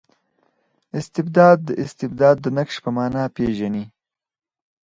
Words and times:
استبداد 0.99 1.57
د 1.67 1.69
استبداد 1.83 2.37
د 2.41 2.45
نقش 2.57 2.75
په 2.83 2.89
مانا 2.95 3.23
پېژني. 3.35 3.85